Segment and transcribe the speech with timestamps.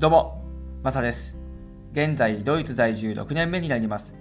[0.00, 0.44] どうも、
[0.84, 1.36] マサです。
[1.90, 4.14] 現在、ドイツ在住6年目になります。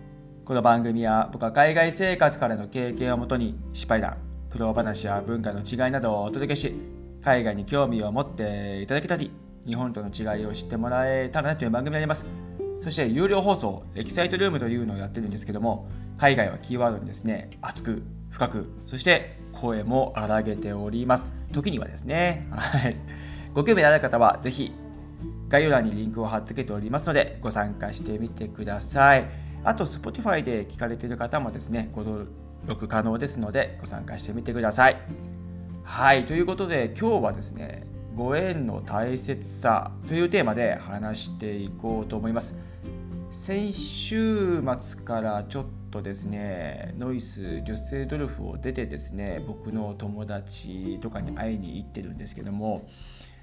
[0.44, 4.18] この番組は僕は海外生活からの経験をもとに失敗談、
[4.50, 6.74] 苦労話や文化の違いなどをお届けし、
[7.24, 9.30] 海外に興味を持っていただけたり、
[9.68, 12.26] 日本との違いを知ってもらえたらなという番組になります。
[12.82, 15.88] そして有料放送、エキサイトルームというのをやってるんですけども、
[16.18, 18.02] 海外はキーワードにですね、熱く、
[18.32, 21.36] 深く、そして声も荒げております。
[21.52, 22.96] 時にはですね、はい。
[23.54, 24.72] ご興味のある方はぜひ
[25.50, 29.26] 概要欄にリンクを貼っ付けておりますので、ご参加してみてください。
[29.64, 32.28] あと、Spotify で聞かれている方もですね、ご登
[32.66, 34.98] 録可能ですので、ご参加してみてください。
[35.84, 37.86] はい、ということで、今日はですね、
[38.16, 42.56] ご縁の大切さというテーマで話していこうと思います。
[43.30, 52.88] 先週末からちょっとですねノイス・デュッセルドルフを出てですね僕の友達とかに会いに行ってるんですけども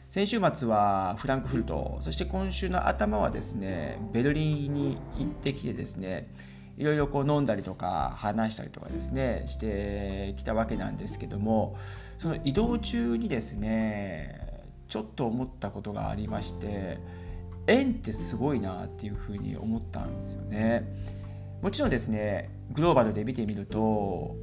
[0.09, 6.29] 先週末はフランクフルト、そして今週の頭はですね、ベルリンに行ってきてですね、
[6.77, 11.77] いろいろこう飲んだりとか話したりとかですね、してきたわけなんですけども、
[12.19, 16.99] その移動中にですね、ちょっと思ったことがありまして、
[17.67, 20.85] 縁ってすごいなっていうふうに思ったんですよね。
[21.63, 24.37] もちろんですね、グローバルで見てみると、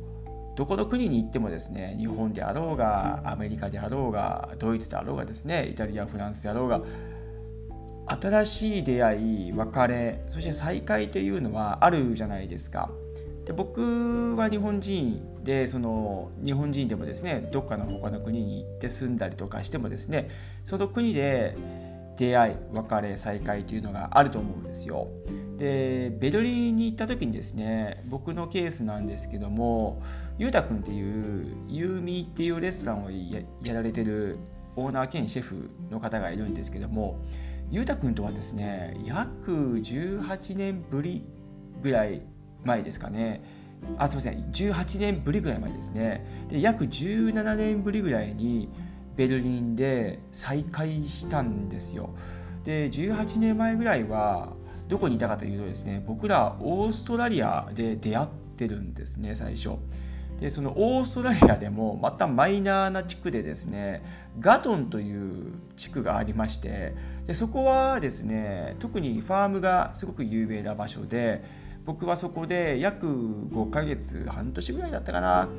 [0.55, 6.81] どこの国に行ってもですね日本であろうがアメリカであろうがドイツであろうがですねイタリアフランスであろうが
[8.07, 12.91] 新しい出会い別れそして再会というのはあるじゃないですか。
[13.45, 20.29] で僕は日本人でその日本人でもですねどっかの他の国に行って住んだりとかしてもですね
[20.63, 21.55] その国で
[22.17, 25.07] 出会い別れ再会というのがあると思うんですよ。
[25.57, 30.01] でベルリンに行った時にですね僕のケースなんですけども
[30.39, 34.39] ゆうたくんっていうユーミーっていうレストランをやられてる
[34.75, 37.19] オーナー兼シェフの方がいるんですけども
[37.69, 41.23] ゆうたくんとはですね約18年ぶり
[41.83, 42.23] ぐらい
[42.63, 43.43] 前ですかね
[43.97, 48.69] あすいません18年ぶりぐらい前ですねで約17年ぶりぐらいに
[49.15, 52.09] ベルリンで再会したんですよ。
[52.63, 54.53] で18年前ぐらいは
[54.87, 58.27] どこにいたかというとですね僕らオーストラリアで出会っ
[58.57, 59.77] てるんですね最初。
[60.39, 64.03] でそのオーストラリアでもまたマイナーな地区でですね
[64.39, 66.95] ガトンという地区がありまして
[67.27, 71.43] でそこはですね特にファームがすごく有名な場所で
[71.85, 75.49] 僕はそこで約5ヶ月半年ぐらいだったかな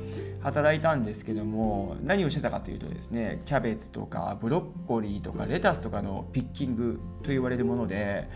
[0.41, 8.29] 働いたんですけども何をしてたかというとですねキャベツとかブロッコリーとかレタスとかのピッキングと言われるもので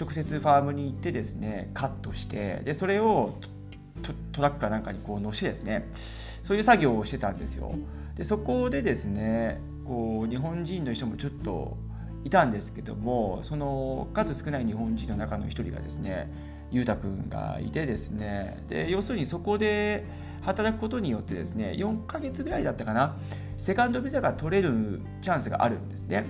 [0.00, 3.34] 直接ファームに行ってですねカットしてでそれを
[4.32, 7.74] トラックかなんかにこう乗してですねそういう作業をしてたんですよ。
[8.16, 11.76] でそこでですねこう日本人の人もちょっと
[12.24, 16.30] いたんですけどもその数少ない日本人の中の一人がですね
[16.72, 20.04] ゆうたくんがいてですねで要するにそこで
[20.40, 23.16] 働くことによってですね4ヶ月ぐらいだったかな
[23.56, 26.26] セカンドビザが取れるチャンスがあるんですね。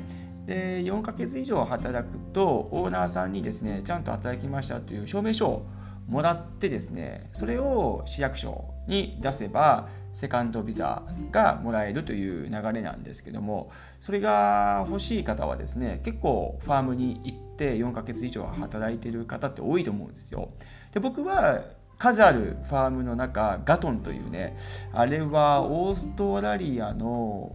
[0.47, 5.66] で4ヶ月以上働くとオーナーさんにですねちゃんと働きましたという証明書を
[6.08, 13.70] もらってですねそれを市役所に出せばセカンドビザがもらえるという流れなんですけども
[14.00, 20.50] それが欲しい方はですね結構ファームに行って4ヶ月以上働いてる方って多いと思うんですよ。
[20.92, 21.62] で僕は
[21.98, 24.56] 数あるファームの中ガトンというね
[24.92, 27.54] あれはオーストラリアの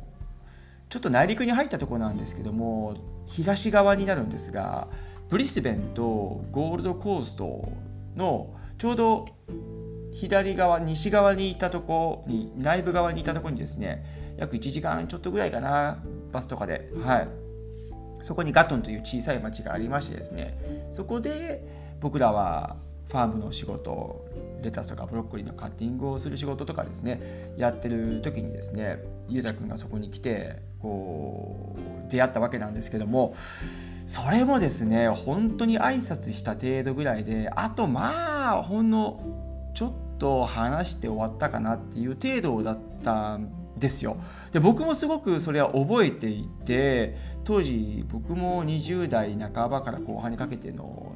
[0.89, 4.87] ちょっと内陸に入ったとこなんですけども東側になるんですが
[5.27, 7.67] ブリスベンとゴールドコースト
[8.15, 9.25] のちょうど
[10.13, 16.01] 左側西側にいたとこに内部側にいたとこにですね約1時間ちょっとぐらいかな
[16.31, 16.89] バスとかで。
[17.03, 17.46] はい。
[18.21, 20.57] そこにガトンという小さい町がありましてですね
[20.91, 21.61] そこで
[21.99, 22.77] 僕らは
[23.09, 24.25] ファームの仕事
[24.61, 28.97] レタスとかブロッコリーのカッティングをする仕事とかですねやってる時にですね
[29.29, 31.75] ゆうたくんがそこに来てこ
[32.07, 33.33] う出会ったわけなんですけども
[34.07, 39.21] それもですね本当に挨拶した程度ぐらいであとまあほんの
[39.73, 44.17] ちょっと話して終わったかなっていう程度だったんですよ。
[44.51, 51.15] で僕もすごくそれは覚えていて当時僕も20代半ばから後半にかけての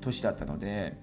[0.00, 0.98] 年だったので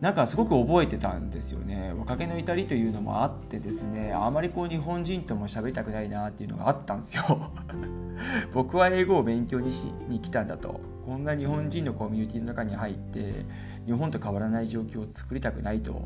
[0.00, 1.94] なんかすごく覚えてたんですよね。
[1.96, 7.50] 若気の至りというのもあってですねあまりこう日本人とも喋りたくないなっていうのがあったんですよ。
[8.52, 10.80] 僕は英語を勉強にしに来たんだと。
[11.06, 13.46] こんな日本人のコミュニティの中に入って
[13.86, 16.02] 日本と変わらない状況を作りたくないと。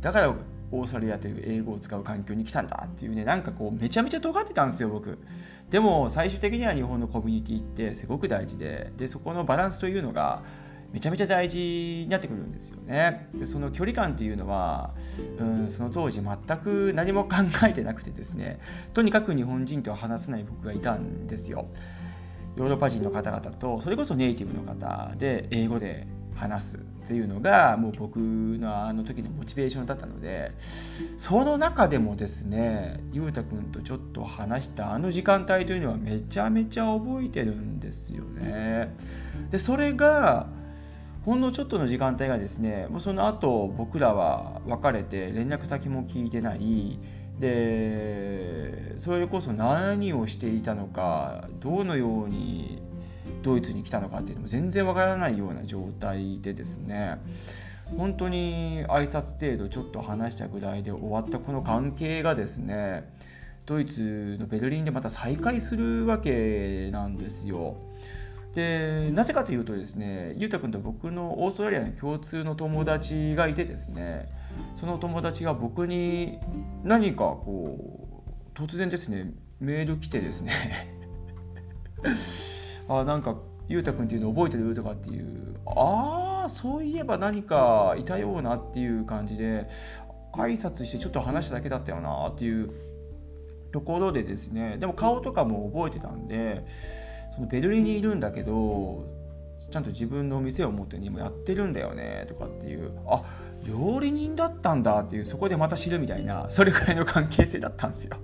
[0.00, 0.34] だから
[0.70, 5.18] オーストラリアという英語を使う環境に来たんだっていうねなんかこうめちゃめちゃ尖ってたんですよ僕
[5.70, 10.42] でも最終的には日本のコミュニティってすごく大事ででそこのバランスというのが
[10.92, 13.28] めちゃめちゃ大事になってくるんですよね。
[13.34, 14.94] でその距離感っていうのは
[15.38, 17.36] うんその当時全く何も考
[17.66, 18.58] えてなくてですね
[18.94, 21.66] とにかく日本人とは話せない僕がいたんですよ。
[22.56, 26.06] ヨーロッパ人の方々とそれこそネイティブの方で英語で
[26.38, 38.94] 話すっていうのがもう僕のあの時のモチベーションだったのでその中でもですねゆうたくんとちょっと話したあの時間帯というのはめちゃめちゃ覚えてるんですよね。
[39.50, 40.46] でそれが
[41.24, 46.98] ほんのちょっとの時間帯がですねもうその後僕らは別れて連絡先も聞いてない
[47.38, 52.82] でそれこそ何をしていたのかどのように
[53.42, 57.18] ドイツに来たのかっていうのも全然わからないような状態でですね
[57.96, 63.10] 本当に挨拶程度ちょっと話したぐらいで終わったこの関係がですね
[63.66, 67.76] ドイツのベルリンでまた再開するわけなんですよ。
[68.54, 74.26] でなぜかというとですねゆうたくんと僕のオーストラリアの共通の友達がいてですね
[74.74, 76.38] その友達が僕に
[76.82, 77.78] 何かこ
[78.56, 80.52] う突然ですねメール来てですね
[82.88, 83.36] あなんか
[83.68, 85.56] ゆうたくんっていうの覚えてるとかっていう。
[85.66, 89.66] ああそういえば何かいたようなっていう感じで
[90.32, 92.70] 挨拶してちょっと話しただけだったよなっていう。
[93.70, 96.64] ところでですねでも顔とかも覚えてたんで
[97.34, 99.04] そのベルリンにいるんだけど
[99.70, 102.98] ちゃんと自分の店を持って今やってるんだよねとかっていう。
[103.06, 103.22] あ
[103.64, 108.16] 料理人だったんだっていうそこでまた知るみたいなそれくらいの関係性だったんですよ。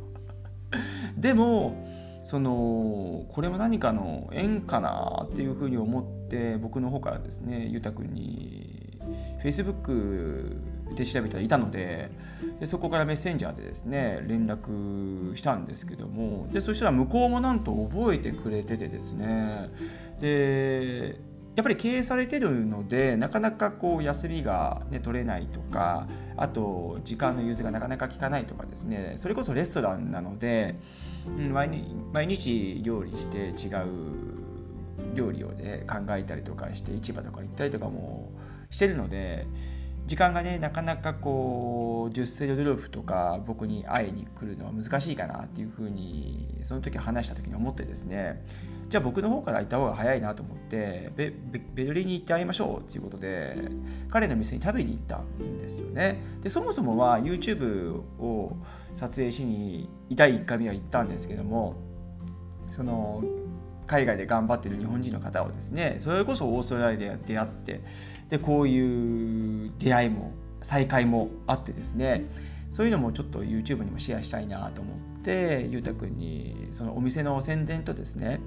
[1.19, 1.76] でも
[2.24, 8.98] そのこれも何かの縁かなっていうふうに思って僕の方からですねゆうたくんに
[9.42, 10.56] Facebook
[10.96, 12.10] で調べたらいたので
[12.60, 19.70] でそこからメッセンジャーでですね連絡したんですけどもでそしたら向こうもなんと覚えてくれててですね
[20.20, 21.18] で
[21.56, 30.76] やっぱり経営されてるのでなかなかこう休みが、ね、取れないとかあと時間の融通がなかなか効かないとかですねそれこそレストランなので、
[31.28, 34.34] うん、毎日料理して違う
[35.14, 38.32] 料理をね考えたりとかして市場とか行ったりとかも
[38.70, 39.46] してるので
[40.06, 48.44] 時間がねなかなかこうデュッセルドルフとか僕に会いに来るのは難しいかなっていうふうにその時話した時に思ってですね。
[48.90, 53.56] じゃあ僕の方から行った方が早いなと思ってベルリンに行って会いましょうっていうことで
[54.10, 56.20] 彼の店に食べに行ったんですよね。
[56.42, 58.56] でそもそもは YouTube を
[58.94, 61.76] 撮影しに第1回目は行ったんですけども
[62.68, 63.24] その
[63.86, 67.81] 海外で頑張ってる日本人の方をですねそれこそオーストラリアで出会って
[68.31, 70.32] でこういう出会いも
[70.62, 72.25] 再会もあってですね
[72.70, 78.40] そういうのもちょっと YouTube にもシェアしたいなと思ってゆうたくんにそのお店の宣伝とですね、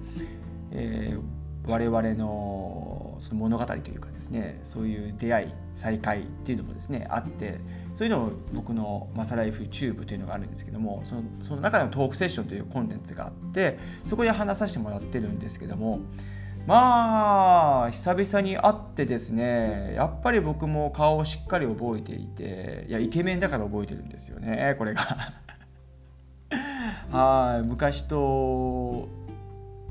[0.72, 1.22] えー、
[1.68, 7.60] 我々のその物語というかですねそういう出会い再会っていうのもですねあって
[7.94, 16.00] そういうのを僕のマサライフチューブというのがあるんですけどもそのその中のトークセッションというコンテンツがあってそこで話させてもらってるんですけども
[16.68, 25.02] まあ久々に会ってですねやっぱり僕も顔をしっかり覚えていていやイケメンだから覚えてるんですよねこれが。
[27.12, 29.08] はい昔と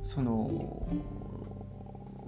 [0.03, 0.87] その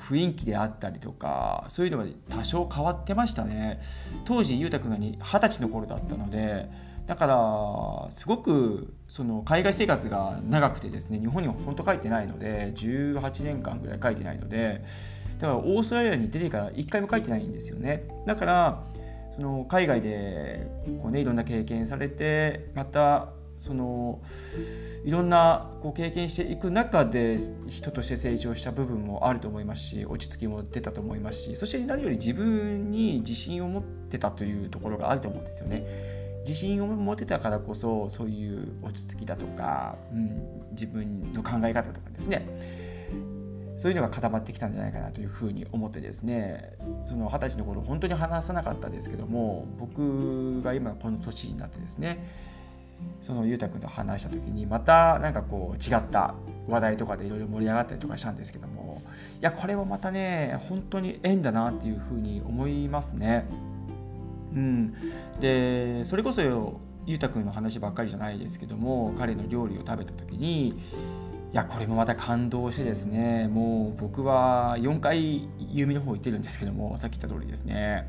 [0.08, 3.78] 雰囲気であったりとかそういうのが多少変わってましたね。
[4.24, 6.70] 当時裕太君が二十歳の頃だったので
[7.06, 7.26] だか
[8.06, 14.82] らすごくその海外生活が長くてですね日本には本当帰ってないので18年間ぐらい帰ってないので
[15.38, 18.08] だからオーストラリアに出てから1回も帰ってないんですよね。
[18.26, 18.84] だから
[19.36, 20.66] その海外で
[21.02, 24.20] こう、ね、いろんな経験されてまたその
[25.04, 27.38] いろんなこう経験していく中で
[27.68, 35.84] 人として成長した部分もあると思いますし落ち着きも出たと思いますしそして何より自分に自信を持ってたというところがあると思うんですよね。
[36.46, 42.46] 自信を持てたからこそそういう落ち着きだとか、うん、自分の考え方とかですね
[43.76, 46.72] そういうのが固まってきたんじゃないかなというふうに思ってですね
[47.04, 52.26] その二十歳の頃本当に話さなかったですけども僕が今この年になってですね
[53.20, 56.34] そのゆうたくんと話した時にまたなんかこう違った
[56.68, 59.02] 話題とかでいろいろ盛り上がったりとかしたんですけども
[59.40, 63.46] いやこれもまたね本当に縁だなっていうふうに思いますね。
[64.54, 64.94] うん、
[65.40, 70.74] でそれこそゆうたくんの話ばっかりじゃないですけども彼の料理を食べた時にい
[71.52, 78.08] やこれもまた感動してですねもう僕は4回弓の方行ってるんですけどもさっき言った通りですね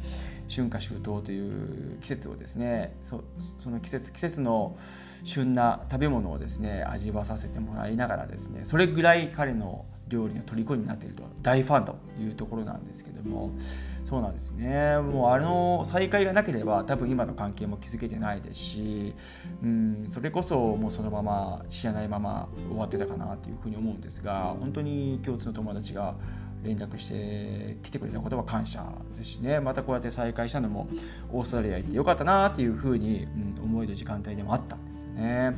[0.49, 3.23] 春夏秋冬という季節をですねそ
[3.69, 4.77] の季節季節の
[5.23, 13.51] 旬な食べ物をですね味わさせてもらいながらですねそれぐらい彼の料理の虜になっていると大ファンというところなんですけども
[14.05, 14.97] そうなんですね。
[14.97, 19.13] もうあの再会がなければ多分今の関係も築けてないですし
[19.61, 26.15] うんそれこそもうそのまま知らないまま終わってたかなというふうに思うんですが本当に共通の友達が
[26.63, 28.83] 連絡してきてくれたことは感謝
[29.15, 29.59] ですしね。
[29.59, 30.87] またこうやって再会したのも
[31.31, 35.55] オーストラリア行ってよかったなっていうふうに、うん、思える時間帯でもあったんですよね。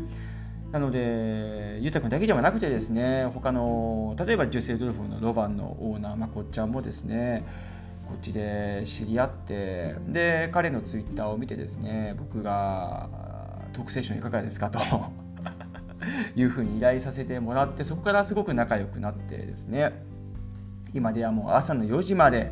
[0.72, 7.43] なので、ゆうたくんだけではなくてですね、他の、例えば女性ドルフのロバンのオーナー、まこっちゃんもですね、
[8.08, 13.10] こっちで知り合って、で、彼のツイッターを見てですね、僕が、
[13.74, 14.79] 特セッションいかがですかと。
[16.36, 19.91] いうふうに依頼させてもらって、そこからすごく仲良くなってですね、
[20.93, 22.51] 今ではもう朝の4時まで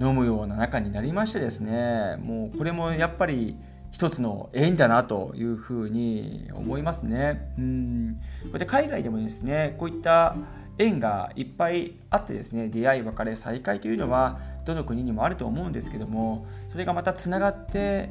[0.00, 3.56] 飲むような仲になりましてですね、もうこれもやっぱり、
[3.94, 7.54] 一つの縁だなというふうに思いますね。
[7.56, 10.34] うんこうやって海外でもですねこういった
[10.78, 18.10] 縁がいっぱいあってですね出会い別れ再会というのはどの国にもあると思うんですけどもそれがまたつながって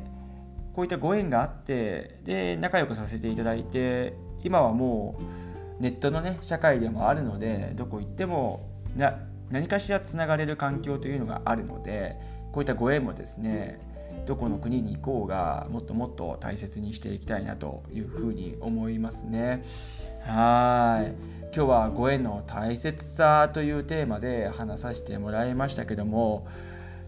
[0.74, 4.14] こういったご縁があってで仲良くさせていただいて
[4.46, 5.16] 今はも
[5.80, 9.20] うネットのね社会でもあるのでどこ行ってもな
[9.54, 12.18] 何かしらつながれる環境というのがあるので
[12.52, 13.80] こういったご縁もですね
[14.26, 19.64] どこの国に行こうがもっともっと大切にしていきたいなというふうに思いますね。
[20.22, 21.14] はい
[21.56, 26.48] 今日はご縁の大切さというテーマで話させてもらいましたけども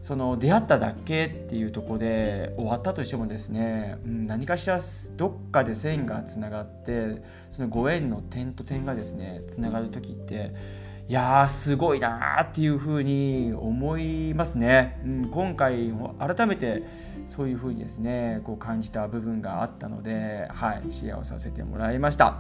[0.04, 4.80] その出会っただけっていうとこで終わったとしてもですね、うん、何かしら
[5.18, 10.52] どっかで線がつながってそのご縁の点と点がですねつながる時って
[11.08, 16.82] いやーすごいなーっていうふうに思いますね、うん、今回改めて
[17.28, 22.40] そういうふうにですねこう感じた部分があったので、はい、シェアをさせてもらいました。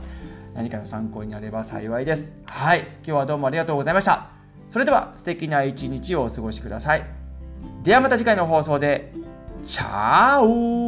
[0.55, 2.33] 何かの参考になれば幸いです。
[2.45, 4.29] はい今日はどうもありがとうございました。
[4.69, 7.05] それでは素敵な一日をお過ごしください。
[7.83, 9.13] ではまた次回の放送で。
[9.65, 10.84] チャオ